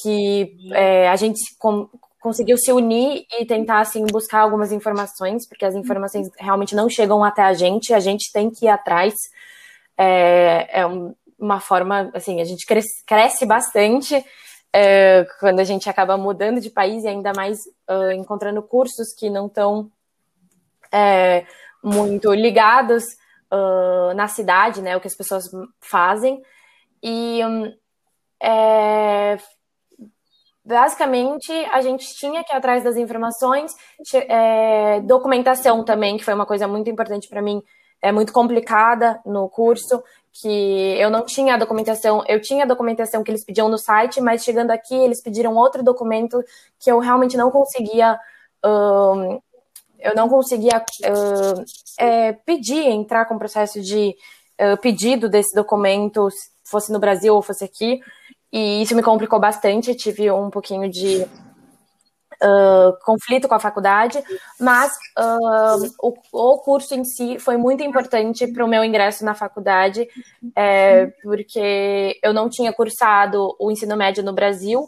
que 0.00 0.56
é, 0.72 1.08
a 1.08 1.16
gente 1.16 1.40
com, 1.58 1.88
conseguiu 2.20 2.56
se 2.56 2.72
unir 2.72 3.26
e 3.38 3.44
tentar 3.44 3.80
assim 3.80 4.04
buscar 4.06 4.40
algumas 4.40 4.72
informações, 4.72 5.46
porque 5.46 5.64
as 5.64 5.74
informações 5.74 6.30
realmente 6.38 6.74
não 6.74 6.88
chegam 6.88 7.22
até 7.22 7.42
a 7.42 7.52
gente, 7.52 7.92
a 7.92 8.00
gente 8.00 8.32
tem 8.32 8.50
que 8.50 8.66
ir 8.66 8.68
atrás. 8.68 9.14
É, 9.98 10.80
é 10.80 10.86
uma 11.38 11.60
forma, 11.60 12.10
assim, 12.14 12.40
a 12.40 12.44
gente 12.44 12.64
cresce, 12.64 13.04
cresce 13.04 13.44
bastante 13.44 14.24
é, 14.72 15.26
quando 15.38 15.60
a 15.60 15.64
gente 15.64 15.90
acaba 15.90 16.16
mudando 16.16 16.60
de 16.60 16.70
país 16.70 17.04
e 17.04 17.08
ainda 17.08 17.32
mais 17.34 17.58
uh, 17.90 18.12
encontrando 18.12 18.62
cursos 18.62 19.12
que 19.12 19.28
não 19.28 19.46
estão 19.46 19.90
é, 20.90 21.44
muito 21.82 22.32
ligados 22.32 23.04
uh, 23.52 24.14
na 24.14 24.28
cidade, 24.28 24.80
né, 24.80 24.96
o 24.96 25.00
que 25.00 25.08
as 25.08 25.16
pessoas 25.16 25.44
fazem. 25.80 26.42
E 27.02 27.44
um, 27.44 27.74
é, 28.40 29.38
basicamente 30.64 31.52
a 31.72 31.80
gente 31.80 32.06
tinha 32.14 32.44
que 32.44 32.52
ir 32.52 32.56
atrás 32.56 32.84
das 32.84 32.96
informações, 32.96 33.72
é, 34.14 35.00
documentação 35.00 35.84
também, 35.84 36.16
que 36.16 36.24
foi 36.24 36.34
uma 36.34 36.46
coisa 36.46 36.68
muito 36.68 36.88
importante 36.88 37.28
para 37.28 37.42
mim, 37.42 37.62
é 38.00 38.10
muito 38.10 38.32
complicada 38.32 39.20
no 39.24 39.48
curso, 39.48 40.02
que 40.32 40.96
eu 40.98 41.10
não 41.10 41.24
tinha 41.24 41.54
a 41.54 41.58
documentação, 41.58 42.24
eu 42.26 42.40
tinha 42.40 42.64
a 42.64 42.66
documentação 42.66 43.22
que 43.22 43.30
eles 43.30 43.44
pediam 43.44 43.68
no 43.68 43.78
site, 43.78 44.20
mas 44.20 44.42
chegando 44.42 44.70
aqui 44.70 44.94
eles 44.94 45.22
pediram 45.22 45.54
outro 45.54 45.82
documento 45.82 46.42
que 46.80 46.90
eu 46.90 46.98
realmente 46.98 47.36
não 47.36 47.50
conseguia. 47.50 48.18
Um, 48.64 49.40
eu 50.00 50.16
não 50.16 50.28
conseguia 50.28 50.78
uh, 50.78 51.64
é, 51.98 52.32
pedir, 52.32 52.88
entrar 52.88 53.24
com 53.26 53.34
o 53.34 53.38
processo 53.38 53.80
de 53.80 54.16
uh, 54.60 54.76
pedido 54.80 55.28
desse 55.28 55.54
documento, 55.54 56.28
fosse 56.64 56.90
no 56.90 56.98
Brasil 56.98 57.34
ou 57.34 57.42
fosse 57.42 57.64
aqui. 57.64 58.00
E 58.52 58.82
isso 58.82 58.94
me 58.94 59.02
complicou 59.02 59.40
bastante, 59.40 59.94
tive 59.94 60.30
um 60.30 60.50
pouquinho 60.50 60.90
de 60.90 61.26
uh, 62.42 62.98
conflito 63.02 63.48
com 63.48 63.54
a 63.54 63.60
faculdade, 63.60 64.22
mas 64.60 64.92
uh, 65.18 65.90
o, 66.00 66.14
o, 66.32 66.58
curso 66.58 66.94
em 66.94 67.04
si 67.04 67.38
foi 67.38 67.56
muito 67.56 67.82
importante 67.82 68.46
para 68.46 68.64
o 68.64 68.68
meu 68.68 68.84
ingresso 68.84 69.24
na 69.24 69.34
faculdade, 69.34 70.06
é, 70.54 71.06
porque 71.22 72.18
eu 72.22 72.34
não 72.34 72.50
tinha 72.50 72.72
cursado 72.72 73.56
o 73.58 73.70
ensino 73.70 73.96
médio 73.96 74.22
no 74.22 74.32
Brasil, 74.32 74.86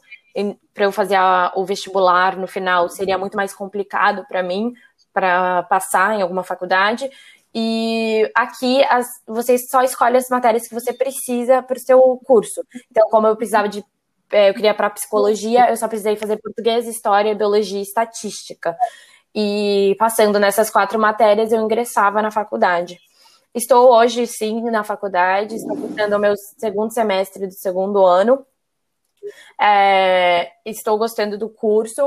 para 0.74 0.84
eu 0.84 0.92
fazer 0.92 1.14
a, 1.14 1.52
o 1.54 1.64
vestibular 1.64 2.36
no 2.36 2.46
final 2.46 2.88
seria 2.88 3.16
muito 3.16 3.36
mais 3.36 3.54
complicado 3.54 4.26
para 4.28 4.42
mim, 4.42 4.74
para 5.12 5.62
passar 5.62 6.18
em 6.18 6.22
alguma 6.22 6.42
faculdade. 6.42 7.08
E 7.54 8.28
aqui 8.34 8.82
as, 8.84 9.06
você 9.26 9.56
só 9.58 9.82
escolhe 9.82 10.16
as 10.16 10.28
matérias 10.28 10.66
que 10.66 10.74
você 10.74 10.92
precisa 10.92 11.62
para 11.62 11.76
o 11.76 11.80
seu 11.80 12.00
curso. 12.24 12.60
Então, 12.90 13.08
como 13.08 13.28
eu 13.28 13.36
precisava 13.36 13.68
de. 13.68 13.84
É, 14.32 14.50
eu 14.50 14.54
queria 14.54 14.74
para 14.74 14.90
psicologia, 14.90 15.70
eu 15.70 15.76
só 15.76 15.86
precisei 15.86 16.16
fazer 16.16 16.38
português, 16.38 16.88
história, 16.88 17.34
biologia 17.34 17.78
e 17.78 17.82
estatística. 17.82 18.76
E 19.32 19.94
passando 19.98 20.40
nessas 20.40 20.70
quatro 20.70 20.98
matérias, 20.98 21.52
eu 21.52 21.60
ingressava 21.60 22.20
na 22.20 22.30
faculdade. 22.32 22.98
Estou 23.54 23.92
hoje, 23.92 24.26
sim, 24.26 24.62
na 24.62 24.82
faculdade, 24.82 25.54
estou 25.54 25.76
cursando 25.76 26.16
o 26.16 26.18
meu 26.18 26.34
segundo 26.58 26.92
semestre 26.92 27.46
do 27.46 27.52
segundo 27.52 28.04
ano. 28.04 28.44
É, 29.60 30.50
estou 30.64 30.98
gostando 30.98 31.38
do 31.38 31.48
curso. 31.48 32.04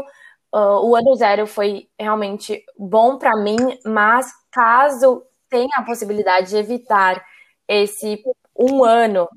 Uh, 0.54 0.90
o 0.90 0.96
ano 0.96 1.16
zero 1.16 1.48
foi 1.48 1.88
realmente 1.98 2.64
bom 2.78 3.18
para 3.18 3.36
mim, 3.38 3.58
mas 3.86 4.28
caso 4.52 5.24
tem 5.50 5.68
a 5.74 5.84
possibilidade 5.84 6.50
de 6.50 6.58
evitar 6.58 7.24
esse 7.68 8.24
um 8.58 8.84
ano 8.84 9.28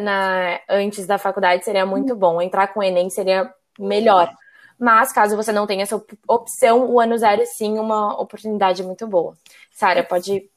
na, 0.00 0.60
antes 0.68 1.06
da 1.06 1.18
faculdade 1.18 1.64
seria 1.64 1.86
muito 1.86 2.14
bom. 2.16 2.40
Entrar 2.40 2.68
com 2.68 2.80
o 2.80 2.82
Enem 2.82 3.10
seria 3.10 3.52
melhor. 3.78 4.32
Mas, 4.78 5.12
caso 5.12 5.36
você 5.36 5.52
não 5.52 5.66
tenha 5.66 5.82
essa 5.82 6.02
opção, 6.28 6.90
o 6.90 7.00
ano 7.00 7.16
zero 7.16 7.42
é 7.42 7.46
sim 7.46 7.78
uma 7.78 8.20
oportunidade 8.20 8.82
muito 8.82 9.06
boa. 9.06 9.36
Sara, 9.72 10.02
pode 10.02 10.50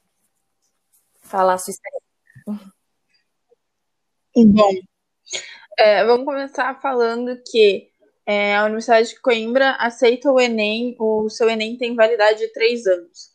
falar 1.21 1.53
a 1.53 1.57
sua 1.57 1.71
experiência. 1.71 2.73
Bom, 4.35 4.71
é, 5.77 6.03
vamos 6.05 6.25
começar 6.25 6.79
falando 6.81 7.41
que 7.49 7.89
é, 8.25 8.55
a 8.55 8.65
Universidade 8.65 9.09
de 9.09 9.21
Coimbra 9.21 9.71
aceita 9.79 10.31
o 10.31 10.39
Enem, 10.39 10.95
o 10.99 11.29
seu 11.29 11.49
Enem 11.49 11.77
tem 11.77 11.95
validade 11.95 12.39
de 12.39 12.47
três 12.49 12.85
anos. 12.85 13.31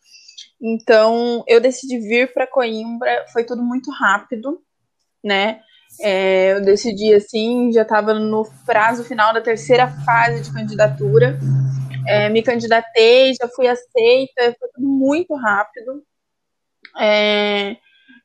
Então, 0.61 1.43
eu 1.47 1.59
decidi 1.59 1.99
vir 1.99 2.33
para 2.33 2.47
Coimbra, 2.47 3.25
foi 3.31 3.43
tudo 3.43 3.61
muito 3.61 3.91
rápido, 3.91 4.61
né? 5.23 5.61
É, 6.01 6.53
eu 6.53 6.61
decidi 6.61 7.13
assim, 7.13 7.71
já 7.71 7.83
estava 7.83 8.13
no 8.13 8.45
prazo 8.65 9.03
final 9.03 9.33
da 9.33 9.41
terceira 9.41 9.87
fase 10.05 10.41
de 10.41 10.53
candidatura. 10.53 11.37
É, 12.07 12.29
me 12.29 12.43
candidatei, 12.43 13.33
já 13.33 13.47
fui 13.47 13.67
aceita, 13.67 14.55
foi 14.59 14.69
tudo 14.73 14.87
muito 14.87 15.33
rápido. 15.35 16.03
É, 16.99 17.77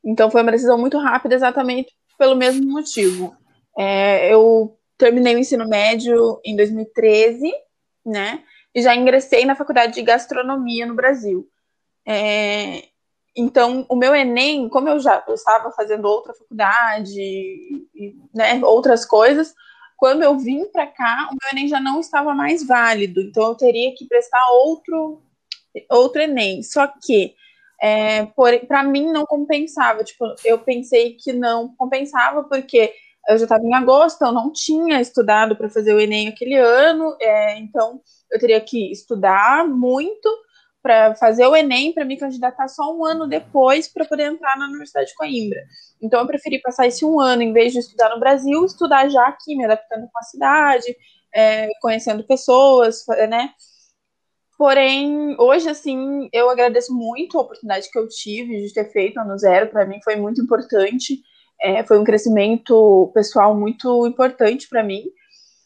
então, 0.05 0.31
foi 0.31 0.43
uma 0.43 0.53
decisão 0.53 0.79
muito 0.79 0.99
rápida, 0.99 1.35
exatamente 1.35 1.93
pelo 2.19 2.37
mesmo 2.37 2.71
motivo. 2.71 3.35
É, 3.79 4.33
eu 4.33 4.77
terminei 4.99 5.35
o 5.35 5.39
ensino 5.39 5.67
médio 5.69 6.41
em 6.45 6.55
2013, 6.55 7.51
né? 8.05 8.43
E 8.75 8.83
já 8.83 8.95
ingressei 8.95 9.45
na 9.45 9.57
faculdade 9.57 9.95
de 9.95 10.03
gastronomia 10.03 10.87
no 10.87 10.95
Brasil. 10.95 11.49
É, 12.13 12.89
então, 13.37 13.87
o 13.89 13.95
meu 13.95 14.13
Enem, 14.13 14.69
como 14.69 14.89
eu 14.89 14.99
já 14.99 15.23
eu 15.29 15.35
estava 15.35 15.71
fazendo 15.71 16.07
outra 16.07 16.35
faculdade, 16.35 17.21
e, 17.21 18.17
né, 18.35 18.61
outras 18.65 19.05
coisas, 19.05 19.55
quando 19.97 20.25
eu 20.25 20.37
vim 20.37 20.65
para 20.73 20.89
cá, 20.89 21.29
o 21.31 21.37
meu 21.41 21.53
Enem 21.53 21.69
já 21.69 21.79
não 21.79 22.01
estava 22.01 22.35
mais 22.35 22.67
válido. 22.67 23.21
Então, 23.21 23.45
eu 23.47 23.55
teria 23.55 23.95
que 23.95 24.09
prestar 24.09 24.45
outro, 24.51 25.23
outro 25.89 26.21
Enem. 26.21 26.65
Só 26.65 26.89
que, 26.89 27.37
é, 27.81 28.27
para 28.67 28.83
mim, 28.83 29.13
não 29.13 29.25
compensava. 29.25 30.03
Tipo, 30.03 30.35
eu 30.45 30.59
pensei 30.59 31.15
que 31.15 31.33
não 31.33 31.73
compensava, 31.77 32.43
porque 32.43 32.93
eu 33.29 33.39
já 33.39 33.45
estava 33.45 33.65
em 33.65 33.75
agosto, 33.75 34.23
eu 34.23 34.33
não 34.33 34.53
tinha 34.53 35.01
estudado 35.01 35.55
para 35.55 35.69
fazer 35.69 35.95
o 35.95 36.01
Enem 36.01 36.27
aquele 36.27 36.57
ano, 36.57 37.17
é, 37.21 37.59
então 37.59 38.01
eu 38.33 38.41
teria 38.41 38.61
que 38.61 38.91
estudar 38.91 39.69
muito 39.69 40.29
para 40.83 41.15
fazer 41.15 41.47
o 41.47 41.55
Enem 41.55 41.93
para 41.93 42.05
me 42.05 42.17
candidatar 42.17 42.69
só 42.69 42.95
um 42.95 43.05
ano 43.05 43.27
depois 43.27 43.87
para 43.87 44.05
poder 44.05 44.25
entrar 44.25 44.57
na 44.59 44.67
Universidade 44.67 45.09
de 45.09 45.15
Coimbra. 45.15 45.61
Então 46.03 46.21
eu 46.21 46.27
preferi 46.27 46.61
passar 46.61 46.87
esse 46.87 47.05
um 47.05 47.21
ano 47.21 47.43
em 47.43 47.53
vez 47.53 47.73
de 47.73 47.81
estudar 47.81 48.11
no 48.11 48.21
Brasil, 48.21 48.65
estudar 48.65 49.09
já 49.09 49.27
aqui, 49.27 49.55
me 49.55 49.65
adaptando 49.65 50.09
com 50.11 50.19
a 50.19 50.23
cidade, 50.23 50.97
é, 51.35 51.69
conhecendo 51.81 52.25
pessoas, 52.25 53.05
né? 53.29 53.51
Porém, 54.61 55.37
hoje, 55.39 55.71
assim, 55.71 56.29
eu 56.35 56.51
agradeço 56.51 56.95
muito 56.95 57.39
a 57.39 57.41
oportunidade 57.41 57.91
que 57.91 57.99
eu 57.99 58.07
tive 58.07 58.61
de 58.61 58.75
ter 58.75 58.93
feito 58.93 59.19
ano 59.19 59.39
zero. 59.39 59.71
Para 59.71 59.87
mim 59.87 59.99
foi 60.05 60.17
muito 60.17 60.43
importante. 60.43 61.19
É, 61.63 61.83
foi 61.83 61.99
um 61.99 62.05
crescimento 62.05 63.11
pessoal 63.15 63.57
muito 63.57 64.07
importante 64.07 64.69
para 64.69 64.83
mim. 64.83 65.03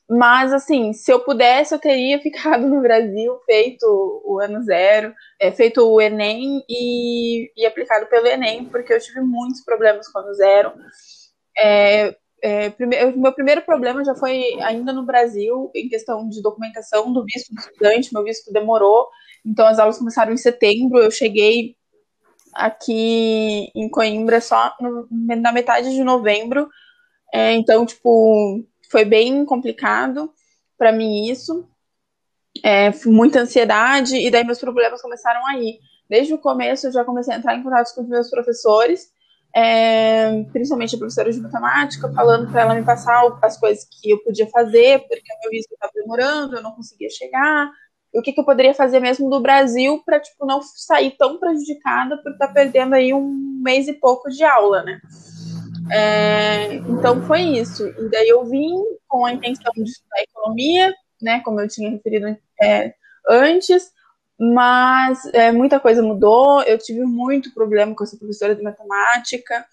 Mas, 0.08 0.52
assim, 0.52 0.92
se 0.92 1.10
eu 1.10 1.20
pudesse, 1.20 1.74
eu 1.74 1.78
teria 1.78 2.20
ficado 2.22 2.66
no 2.68 2.80
Brasil, 2.82 3.38
feito 3.46 3.84
o 4.24 4.38
ano 4.40 4.62
zero, 4.62 5.14
é, 5.40 5.50
feito 5.50 5.80
o 5.80 6.00
Enem 6.00 6.62
e, 6.68 7.50
e, 7.56 7.66
aplicado 7.66 8.06
pelo 8.06 8.26
Enem, 8.26 8.66
porque 8.66 8.92
eu 8.92 9.00
tive 9.00 9.20
muitos 9.20 9.64
problemas 9.64 10.08
com 10.08 10.18
o 10.18 10.22
ano 10.22 10.34
zero. 10.34 10.72
É, 11.56 12.14
é, 12.42 12.74
meu 13.16 13.32
primeiro 13.32 13.62
problema 13.62 14.04
já 14.04 14.14
foi 14.14 14.60
ainda 14.60 14.92
no 14.92 15.06
Brasil, 15.06 15.70
em 15.74 15.88
questão 15.88 16.28
de 16.28 16.42
documentação 16.42 17.10
do 17.10 17.24
visto 17.24 17.54
do 17.54 17.60
estudante, 17.60 18.12
meu 18.12 18.22
visto 18.22 18.52
demorou, 18.52 19.08
então 19.46 19.66
as 19.66 19.78
aulas 19.78 19.96
começaram 19.96 20.32
em 20.32 20.36
setembro, 20.36 20.98
eu 20.98 21.10
cheguei 21.10 21.74
aqui 22.54 23.70
em 23.74 23.88
Coimbra 23.88 24.40
só 24.40 24.74
no, 24.80 25.08
na 25.10 25.52
metade 25.52 25.90
de 25.90 26.04
novembro. 26.04 26.68
É, 27.32 27.52
então, 27.52 27.84
tipo, 27.84 28.64
foi 28.94 29.04
bem 29.04 29.44
complicado 29.44 30.32
para 30.78 30.92
mim 30.92 31.28
isso. 31.28 31.68
É, 32.64 32.92
muita 33.06 33.40
ansiedade, 33.40 34.14
e 34.16 34.30
daí 34.30 34.44
meus 34.44 34.60
problemas 34.60 35.02
começaram 35.02 35.44
aí. 35.48 35.80
Desde 36.08 36.32
o 36.32 36.38
começo 36.38 36.86
eu 36.86 36.92
já 36.92 37.04
comecei 37.04 37.34
a 37.34 37.38
entrar 37.38 37.56
em 37.56 37.62
contato 37.64 37.92
com 37.92 38.02
os 38.02 38.08
meus 38.08 38.30
professores, 38.30 39.08
é, 39.52 40.44
principalmente 40.52 40.94
a 40.94 40.98
professora 40.98 41.32
de 41.32 41.40
matemática, 41.40 42.12
falando 42.12 42.48
para 42.52 42.60
ela 42.60 42.74
me 42.76 42.84
passar 42.84 43.20
as 43.42 43.58
coisas 43.58 43.84
que 43.84 44.10
eu 44.10 44.22
podia 44.22 44.46
fazer, 44.46 45.00
porque 45.08 45.32
o 45.32 45.40
meu 45.42 45.50
visto 45.50 45.72
estava 45.72 45.92
demorando, 45.92 46.54
eu 46.54 46.62
não 46.62 46.70
conseguia 46.70 47.10
chegar, 47.10 47.68
o 48.14 48.22
que, 48.22 48.32
que 48.32 48.38
eu 48.38 48.44
poderia 48.44 48.74
fazer 48.74 49.00
mesmo 49.00 49.28
do 49.28 49.40
Brasil 49.40 50.00
para 50.06 50.20
tipo 50.20 50.46
não 50.46 50.62
sair 50.62 51.16
tão 51.18 51.40
prejudicada 51.40 52.16
por 52.22 52.30
estar 52.30 52.46
tá 52.46 52.52
perdendo 52.52 52.94
aí 52.94 53.12
um 53.12 53.60
mês 53.60 53.88
e 53.88 53.92
pouco 53.92 54.30
de 54.30 54.44
aula, 54.44 54.84
né? 54.84 55.00
É, 55.90 56.74
então 56.74 57.22
foi 57.26 57.42
isso. 57.42 57.86
E 57.86 58.10
daí 58.10 58.28
eu 58.28 58.44
vim 58.44 58.74
com 59.06 59.24
a 59.24 59.32
intenção 59.32 59.72
de 59.74 59.82
estudar 59.82 60.22
economia, 60.22 60.94
né? 61.20 61.40
Como 61.40 61.60
eu 61.60 61.68
tinha 61.68 61.90
referido 61.90 62.36
é, 62.60 62.94
antes, 63.28 63.92
mas 64.38 65.24
é, 65.32 65.52
muita 65.52 65.80
coisa 65.80 66.02
mudou. 66.02 66.62
Eu 66.62 66.78
tive 66.78 67.04
muito 67.04 67.52
problema 67.52 67.94
com 67.94 68.04
essa 68.04 68.16
professora 68.16 68.54
de 68.54 68.62
matemática. 68.62 69.64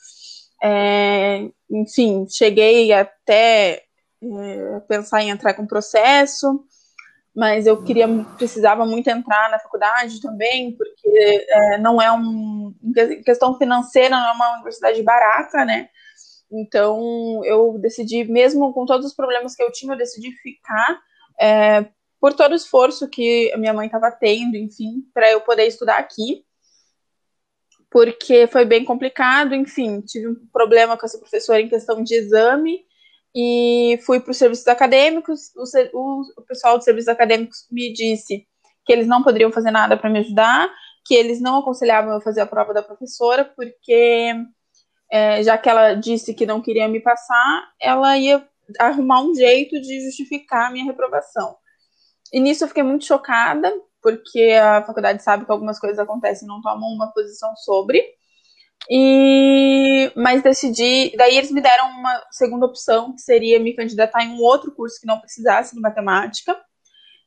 É, 0.63 1.49
enfim, 1.69 2.27
cheguei 2.29 2.93
até 2.93 3.83
é, 4.23 4.79
pensar 4.87 5.21
em 5.23 5.29
entrar 5.29 5.53
com 5.53 5.65
processo 5.65 6.65
mas 7.35 7.65
eu 7.65 7.81
queria, 7.81 8.07
precisava 8.37 8.85
muito 8.85 9.09
entrar 9.09 9.49
na 9.49 9.59
faculdade 9.59 10.21
também, 10.21 10.75
porque 10.75 11.45
é, 11.49 11.77
não 11.77 12.01
é 12.01 12.11
um, 12.11 12.73
questão 13.25 13.57
financeira, 13.57 14.17
não 14.17 14.27
é 14.27 14.31
uma 14.33 14.53
universidade 14.55 15.01
barata, 15.01 15.63
né? 15.63 15.89
Então 16.51 17.41
eu 17.45 17.77
decidi, 17.79 18.23
mesmo 18.25 18.73
com 18.73 18.85
todos 18.85 19.05
os 19.05 19.15
problemas 19.15 19.55
que 19.55 19.63
eu 19.63 19.71
tinha, 19.71 19.93
eu 19.93 19.97
decidi 19.97 20.31
ficar 20.31 21.01
é, 21.39 21.85
por 22.19 22.33
todo 22.33 22.51
o 22.51 22.55
esforço 22.55 23.09
que 23.09 23.51
a 23.53 23.57
minha 23.57 23.73
mãe 23.73 23.87
estava 23.87 24.11
tendo, 24.11 24.55
enfim, 24.55 25.03
para 25.13 25.31
eu 25.31 25.41
poder 25.41 25.65
estudar 25.65 25.97
aqui, 25.97 26.45
porque 27.89 28.47
foi 28.47 28.63
bem 28.63 28.85
complicado, 28.85 29.55
enfim, 29.55 30.01
tive 30.01 30.29
um 30.29 30.35
problema 30.53 30.97
com 30.97 31.05
essa 31.05 31.17
professora 31.17 31.61
em 31.61 31.67
questão 31.69 32.03
de 32.03 32.15
exame 32.15 32.85
e 33.35 33.99
fui 34.05 34.19
para 34.19 34.31
os 34.31 34.37
serviços 34.37 34.67
acadêmicos. 34.67 35.51
O, 35.93 36.21
o, 36.37 36.41
pessoal 36.43 36.77
dos 36.77 36.85
serviços 36.85 37.09
acadêmicos 37.09 37.67
me 37.71 37.91
disse 37.91 38.45
que 38.85 38.93
eles 38.93 39.07
não 39.07 39.23
poderiam 39.23 39.51
fazer 39.51 39.71
nada 39.71 39.97
para 39.97 40.09
me 40.09 40.19
ajudar, 40.19 40.69
que 41.05 41.15
eles 41.15 41.41
não 41.41 41.59
aconselhavam 41.59 42.13
eu 42.13 42.21
fazer 42.21 42.41
a 42.41 42.45
prova 42.45 42.73
da 42.73 42.83
professora, 42.83 43.45
porque 43.45 44.33
é, 45.11 45.43
já 45.43 45.57
que 45.57 45.69
ela 45.69 45.93
disse 45.93 46.33
que 46.33 46.45
não 46.45 46.61
queria 46.61 46.87
me 46.87 47.01
passar, 47.01 47.69
ela 47.79 48.17
ia 48.17 48.47
arrumar 48.79 49.21
um 49.21 49.35
jeito 49.35 49.79
de 49.81 50.05
justificar 50.05 50.67
a 50.67 50.71
minha 50.71 50.85
reprovação. 50.85 51.57
E 52.31 52.39
nisso 52.39 52.63
eu 52.63 52.69
fiquei 52.69 52.81
muito 52.81 53.03
chocada, 53.03 53.69
porque 54.01 54.53
a 54.53 54.81
faculdade 54.83 55.21
sabe 55.21 55.45
que 55.45 55.51
algumas 55.51 55.77
coisas 55.77 55.99
acontecem 55.99 56.47
não 56.47 56.61
tomam 56.61 56.89
uma 56.89 57.11
posição 57.11 57.53
sobre. 57.57 58.01
E 58.89 60.11
mas 60.15 60.41
decidi, 60.41 61.15
daí 61.17 61.37
eles 61.37 61.51
me 61.51 61.61
deram 61.61 61.89
uma 61.89 62.25
segunda 62.31 62.65
opção, 62.65 63.13
que 63.13 63.21
seria 63.21 63.59
me 63.59 63.75
candidatar 63.75 64.23
em 64.23 64.29
um 64.29 64.41
outro 64.41 64.71
curso 64.73 64.99
que 64.99 65.05
não 65.05 65.19
precisasse 65.19 65.75
de 65.75 65.81
matemática 65.81 66.57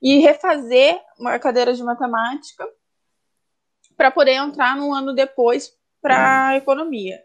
e 0.02 0.18
refazer 0.20 0.98
uma 1.18 1.38
cadeira 1.38 1.74
de 1.74 1.82
matemática 1.82 2.66
para 3.96 4.10
poder 4.10 4.32
entrar 4.32 4.76
um 4.78 4.92
ano 4.92 5.14
depois 5.14 5.70
para 6.00 6.56
economia. 6.56 7.20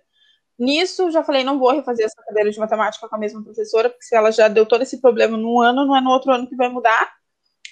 Nisso, 0.60 1.10
já 1.10 1.24
falei, 1.24 1.44
não 1.44 1.58
vou 1.58 1.72
refazer 1.72 2.06
essa 2.06 2.22
cadeira 2.22 2.52
de 2.52 2.60
matemática 2.60 3.08
com 3.08 3.16
a 3.16 3.20
mesma 3.20 3.42
professora, 3.42 3.90
porque 3.90 4.04
se 4.04 4.14
ela 4.14 4.30
já 4.30 4.50
deu 4.50 4.66
todo 4.66 4.82
esse 4.82 5.00
problema 5.00 5.38
num 5.38 5.62
ano, 5.62 5.86
não 5.86 5.96
é 5.96 6.02
no 6.02 6.10
outro 6.10 6.34
ano 6.34 6.48
que 6.48 6.56
vai 6.56 6.68
mudar. 6.68 7.14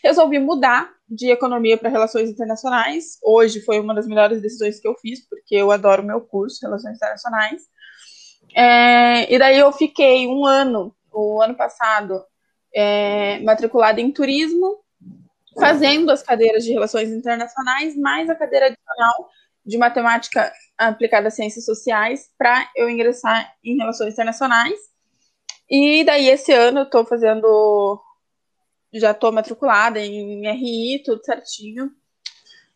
Resolvi 0.01 0.39
mudar 0.39 0.89
de 1.09 1.29
economia 1.29 1.77
para 1.77 1.89
relações 1.89 2.29
internacionais. 2.29 3.17
Hoje 3.21 3.59
foi 3.61 3.79
uma 3.81 3.93
das 3.93 4.07
melhores 4.07 4.41
decisões 4.41 4.79
que 4.79 4.87
eu 4.87 4.95
fiz, 4.95 5.27
porque 5.27 5.55
eu 5.55 5.69
adoro 5.69 6.01
meu 6.01 6.21
curso, 6.21 6.59
relações 6.61 6.95
internacionais. 6.95 7.63
É, 8.55 9.33
e 9.33 9.37
daí 9.37 9.59
eu 9.59 9.71
fiquei 9.73 10.25
um 10.25 10.45
ano, 10.45 10.95
o 11.11 11.41
ano 11.41 11.55
passado, 11.55 12.23
é, 12.73 13.39
matriculada 13.39 13.99
em 13.99 14.11
turismo, 14.11 14.79
fazendo 15.59 16.09
as 16.09 16.23
cadeiras 16.23 16.63
de 16.63 16.71
relações 16.71 17.09
internacionais, 17.09 17.97
mais 17.97 18.29
a 18.29 18.35
cadeira 18.35 18.67
adicional 18.67 19.29
de 19.67 19.77
matemática 19.77 20.51
aplicada 20.77 21.27
a 21.27 21.31
ciências 21.31 21.65
sociais, 21.65 22.29
para 22.37 22.69
eu 22.75 22.89
ingressar 22.89 23.53
em 23.63 23.77
relações 23.77 24.13
internacionais. 24.13 24.79
E 25.69 26.03
daí 26.05 26.29
esse 26.29 26.53
ano 26.53 26.79
eu 26.79 26.83
estou 26.83 27.05
fazendo 27.05 28.01
já 28.93 29.11
estou 29.11 29.31
matriculada 29.31 29.99
em 29.99 30.47
RI, 30.49 31.03
tudo 31.03 31.23
certinho. 31.23 31.91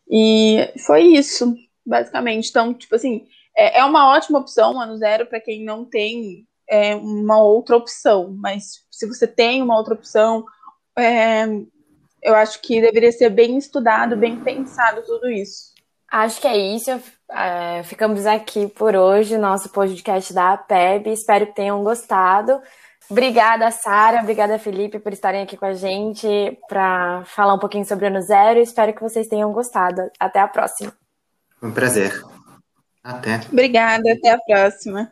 E 0.08 0.70
foi 0.84 1.04
isso, 1.04 1.56
basicamente. 1.84 2.50
Então, 2.50 2.74
tipo 2.74 2.94
assim, 2.94 3.26
é, 3.56 3.78
é 3.78 3.84
uma 3.84 4.10
ótima 4.10 4.38
opção, 4.38 4.80
ano 4.80 4.96
zero, 4.98 5.26
para 5.26 5.40
quem 5.40 5.64
não 5.64 5.84
tem 5.84 6.46
é, 6.68 6.94
uma 6.94 7.42
outra 7.42 7.76
opção. 7.76 8.34
Mas 8.38 8.84
se 8.90 9.06
você 9.06 9.26
tem 9.26 9.62
uma 9.62 9.76
outra 9.76 9.94
opção, 9.94 10.44
é, 10.98 11.46
eu 12.22 12.34
acho 12.34 12.60
que 12.60 12.80
deveria 12.80 13.10
ser 13.10 13.30
bem 13.30 13.56
estudado, 13.56 14.16
bem 14.16 14.38
pensado 14.42 15.02
tudo 15.02 15.30
isso. 15.30 15.71
Acho 16.12 16.42
que 16.42 16.46
é 16.46 16.54
isso. 16.58 16.90
É, 17.30 17.82
ficamos 17.84 18.26
aqui 18.26 18.66
por 18.66 18.94
hoje, 18.94 19.38
nosso 19.38 19.70
podcast 19.70 20.34
da 20.34 20.52
APEB. 20.52 21.10
Espero 21.10 21.46
que 21.46 21.54
tenham 21.54 21.82
gostado. 21.82 22.60
Obrigada, 23.08 23.70
Sara. 23.70 24.20
Obrigada, 24.20 24.58
Felipe, 24.58 24.98
por 24.98 25.10
estarem 25.10 25.42
aqui 25.42 25.56
com 25.56 25.64
a 25.64 25.72
gente 25.72 26.58
para 26.68 27.24
falar 27.24 27.54
um 27.54 27.58
pouquinho 27.58 27.86
sobre 27.86 28.04
o 28.04 28.08
Ano 28.08 28.20
Zero. 28.20 28.60
Espero 28.60 28.92
que 28.92 29.00
vocês 29.00 29.26
tenham 29.26 29.50
gostado. 29.52 30.10
Até 30.20 30.38
a 30.40 30.48
próxima. 30.48 30.92
Um 31.62 31.72
prazer. 31.72 32.22
Até. 33.02 33.40
Obrigada, 33.50 34.12
até 34.12 34.32
a 34.32 34.38
próxima. 34.38 35.10